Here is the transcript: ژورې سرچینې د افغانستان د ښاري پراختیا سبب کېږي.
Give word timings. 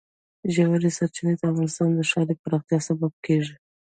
ژورې 0.53 0.89
سرچینې 0.97 1.33
د 1.37 1.41
افغانستان 1.51 1.89
د 1.95 2.01
ښاري 2.09 2.35
پراختیا 2.43 2.79
سبب 2.87 3.11
کېږي. 3.25 3.55